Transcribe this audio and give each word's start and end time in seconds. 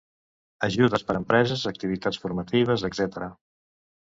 Ajudes 0.67 1.05
per 1.09 1.15
empreses, 1.19 1.65
activitats 1.73 2.21
formatives, 2.25 2.87
etc. 2.91 3.31